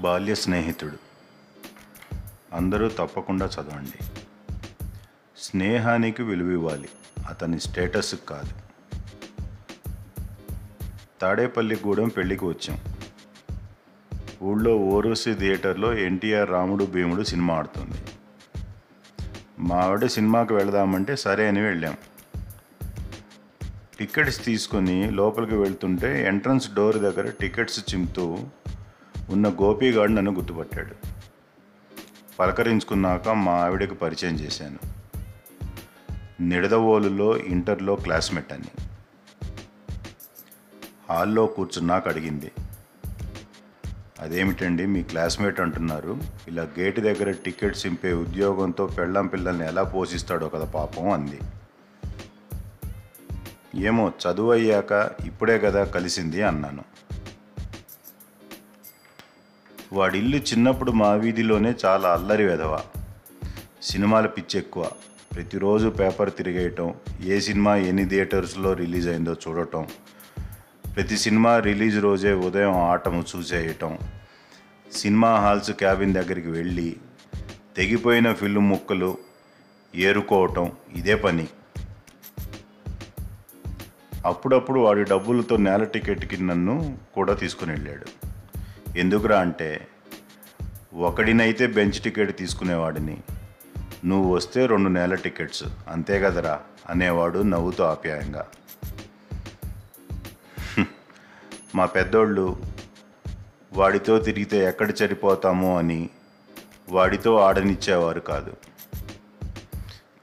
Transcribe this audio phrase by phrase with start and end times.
[0.00, 0.96] బాల్య స్నేహితుడు.
[2.52, 4.04] అందరూ తప్పకుండా చదవండి.
[5.36, 6.88] స్నేహానికి విలువ ఇవ్వాలి.
[7.28, 8.50] అతని స్టేటస్ కాదు.
[11.20, 12.78] తాడేపల్లిగూడెం పెళ్ళికి వచ్చాం.
[14.42, 18.04] ఊళ్ళో ఓరోసి థియేటర్లో ఎన్టీఆర్ రాముడు భీముడు సినిమా ఆడుతుంది.
[19.58, 21.96] మా ఆవిడ సినిమాకి వెళదామంటే సరే అని వెళ్ళాం.
[23.98, 28.38] టికెట్స్ తీసుకొని లోపలికి వెళ్తుంటే ఎంట్రన్స్ డోర్ దగ్గర టికెట్స్ చింపుతూ
[29.30, 30.94] ఉన్న గోపీగాడు నన్ను గుర్తుపట్టాడు.
[32.38, 34.78] పలకరించుకున్నాక మా ఆవిడకి పరిచయం చేశాను.
[36.40, 38.84] నిడదవోలులో ఇంటర్లో క్లాస్మేట్ అని.
[41.08, 42.52] హాల్లో కూర్చున్నాక అడిగింది
[44.20, 46.20] అదేమిటండి మీ క్లాస్మేట్ అంటున్నారు?
[46.48, 51.38] ఇలా గేటు దగ్గర టికెట్ సింపే ఉద్యోగంతో పెళ్ళం పిల్లల్ని ఎలా పోషిస్తాడో కదా పాపం అంది.
[53.86, 56.97] ఏమో చదువు అయ్యాక ఇప్పుడే కదా కలిసింది అన్నాను.
[59.92, 62.80] వాడిల్లు చిన్నప్పుడు మా వీధిలోనే చాలా అల్లరి వెధవ.
[63.82, 64.90] సినిమాల పిచ్చి ఎక్కువ
[65.34, 66.94] ప్రతిరోజు పేపర్ తిరిగేయటం
[67.24, 69.86] ఏ సినిమా ఎన్ని థియేటర్స్లో రిలీజ్ అయిందో చూడటం
[70.96, 73.98] ప్రతి సినిమా రిలీజ్ రోజే ఉదయం ఆటము చూసేయటం
[74.92, 76.96] సినిమా హాల్స్ క్యాబిన్ దగ్గరికి వెళ్ళి
[77.76, 79.18] తెగిపోయిన ఫిల్మ్ ముక్కలు
[79.94, 81.48] ఏరుకోవటం ఇదే పని.
[84.26, 88.27] అప్పుడప్పుడు వాడి డబ్బులతో నేల టికెట్కి నన్ను కూడా తీసుకుని వెళ్ళాడు.
[88.98, 89.86] ఎందుకురా అంటే
[90.94, 93.20] ఒకడినైతే బెంచ్ టికెట్ తీసుకునేవాడిని.
[94.04, 95.64] నువ్వు వస్తే రెండు నెలల టికెట్స్.
[95.88, 96.60] అంతే కదరా
[96.90, 98.46] అనేవాడు నవ్వుతూ ఆప్యాయంగా.
[101.74, 102.56] మా పెద్దోళ్ళు
[103.72, 106.10] వాడితో తిరిగితే ఎక్కడ చనిపోతామో అని
[106.88, 108.52] వాడితో ఆడనిచ్చేవారు కాదు.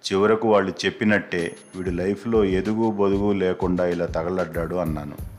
[0.05, 5.34] చివరకు వాళ్ళు చెప్పినట్టే వీడి లైఫ్లో ఎదుగు బొదుగు లేకుండా ఇలా తగలడ్డాడు అన్నాను.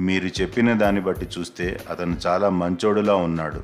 [0.00, 3.62] మీరు చెప్పిన దాన్ని బట్టి చూస్తే అతను చాలా మంచోడులా ఉన్నాడు.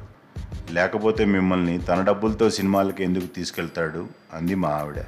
[0.71, 4.09] లేకపోతే మిమ్మల్ని తన డబ్బులతో సినిమాలకి ఎందుకు తీసుకెళ్తాడు?
[4.33, 5.05] అంది మా ఆవిడ.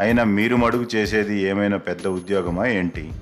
[0.00, 3.12] అయినా మీరు మడుగు చేసేది ఏమైనా పెద్ద ఉద్యోగమా ఏంటి?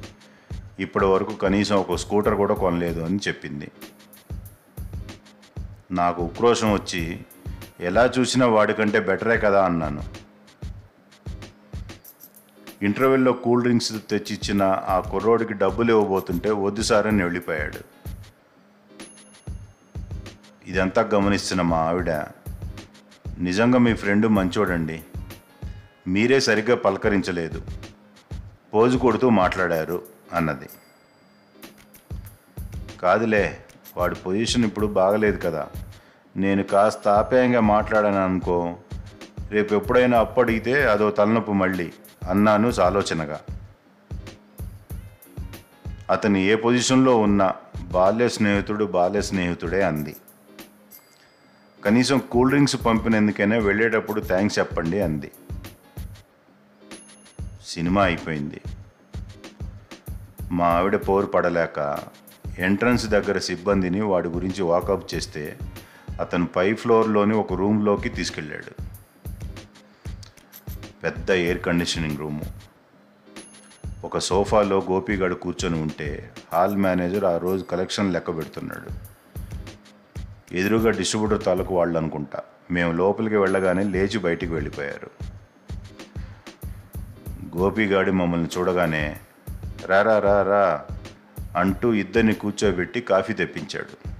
[0.80, 3.70] ఇప్పటి వరకు కనీసం ఒక స్కూటర్ కూడా కొనలేదు అని చెప్పింది.
[5.90, 7.20] నాకు ఉక్రోషం వచ్చి
[7.80, 10.29] ఎలా చూసినా వాడికంటే బెటరే కదా అన్నాను.
[12.82, 18.00] ఇంటర్వెల్లో కూల్ డ్రింక్స్ తెచ్చిచ్చిన ఆ కుర్రోడికి డబ్బులు ఇవ్వబోతుంటే వద్దు సారని వెళ్ళిపోయాడు.
[20.66, 22.10] ఇదంతా గమనిస్తున్న మా ఆవిడ
[23.38, 25.02] నిజంగా మీ ఫ్రెండ్ మంచోడండి.
[26.06, 27.62] మీరే సరిగ్గా పలకరించలేదు.
[28.74, 30.02] పోజు కొడుతూ మాట్లాడారు
[30.32, 30.68] అన్నది.
[33.00, 33.64] కాదులే
[33.96, 35.68] వాడి పొజిషన్ ఇప్పుడు బాగలేదు కదా.
[36.36, 38.76] నేను కాస్త ఆప్యాయంగా మాట్లాడాను అనుకో
[39.50, 41.92] రేపు ఎప్పుడైనా అప్పు అడిగితే అదో తలనొప్పి మళ్ళీ.
[42.28, 43.40] అన్నాను ఆలోచనగా.
[46.10, 50.16] అతను ఏ పొజిషన్లో ఉన్నా బాల్య స్నేహితుడు బాల్య స్నేహితుడే అంది.
[51.84, 55.30] కనీసం కూల్ డ్రింక్స్ పంపినందుకైనా వెళ్ళేటప్పుడు థ్యాంక్స్ చెప్పండి అంది.
[57.66, 58.60] సినిమా అయిపోయింది.
[60.52, 61.98] మా ఆవిడ పోరు పడలేక
[62.58, 65.58] ఎంట్రన్స్ దగ్గర సిబ్బందిని వాడి గురించి వాకప్ చేస్తే
[66.20, 68.89] అతను పై ఫ్లోర్లోని ఒక రూమ్లోకి తీసుకెళ్ళాడు.
[71.02, 72.42] పెద్ద ఎయిర్ కండిషనింగ్ రూము
[74.04, 79.10] ఒక సోఫాలో గోపిగాడు కూర్చొని ఉంటే హాల్ మేనేజర్ ఆ రోజు కలెక్షన్ లెక్క పెడుతున్నాడు.
[80.54, 82.40] ఎదురుగా డిస్ట్రిబ్యూటర్ తాలూకు వాళ్ళు అనుకుంటా
[82.70, 85.10] మేము లోపలికి వెళ్ళగానే లేచి బయటికి వెళ్ళిపోయారు.
[87.56, 89.20] గోపిగాడి మమ్మల్ని చూడగానే
[89.86, 90.86] రారా రా రా
[91.56, 94.10] అంటూ ఇద్దరిని కూర్చోబెట్టి కాఫీ తెప్పించాడు.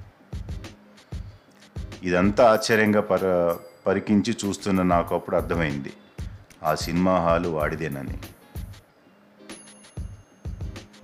[2.02, 5.92] ఇదంతా ఆశ్చర్యంగా పర పరికించి చూస్తున్న నాకు అప్పుడు అర్థమైంది.
[6.62, 8.18] ఆ సినిమా హాలు వాడిదేనని.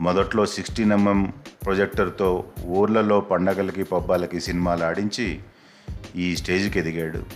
[0.00, 1.33] మొదట్లో సిక్స్టీన్ ఎంఎం
[1.65, 5.41] ప్రొజెక్టర్తో ఊర్లలో పండగలకి పబ్బాలకి సినిమాలు ఆడించి
[6.16, 7.27] ఈ స్టేజ్కి ఎదిగాడు.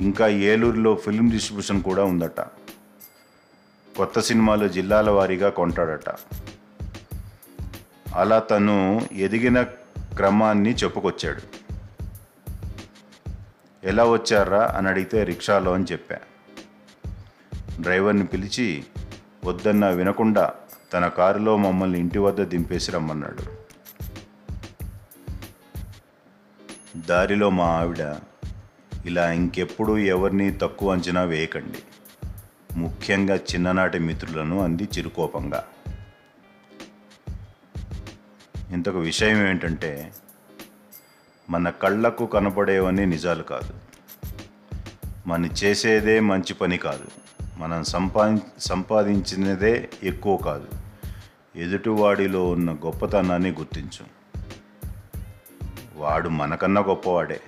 [0.00, 2.40] ఇంకా ఏలూరులో ఫిల్మ్ డిస్ట్రిబ్యూషన్ కూడా ఉందట.
[3.96, 6.14] కొత్త సినిమాలు జిల్లాల వారీగా కొంటాడట.
[8.14, 9.62] అలా తను ఎదిగిన
[9.98, 11.57] క్రమాన్ని చెప్పుకొచ్చాడు.
[13.84, 14.74] ఎలా వచ్చారా?
[14.76, 16.16] అని అడిగితే రిక్షాలో అని చెప్పా.
[17.80, 18.84] డ్రైవర్ని పిలిచి
[19.44, 20.52] వద్దన్న వినకుండా
[20.92, 23.68] తన కారులో మమ్మల్ని ఇంటి వద్ద దింపేసి రమ్మన్నాడు.
[26.96, 28.16] దారిలో మా ఆవిడ
[29.06, 31.78] ఇలా ఇంకెప్పుడు ఎవరిని తక్కువ అంచనా వేయకండి.
[32.76, 35.64] ముఖ్యంగా చిన్ననాటి మిత్రులను అంది చిరుకోపంగా.
[38.70, 40.12] ఇంతకు విషయం ఏంటంటే
[41.50, 43.74] మన కళ్ళకు కనపడేవన్నీ నిజాలు కాదు.
[45.26, 47.04] మనం చేసేదే మంచి పని కాదు.
[47.58, 50.68] మనం సంపా సంపాదించినదే ఎక్కువ కాదు.
[51.56, 54.04] ఎదుటివాడిలో ఉన్న గొప్పతనాన్ని గుర్తించు.
[55.96, 57.40] వాడు మనకన్నా గొప్పవాడే.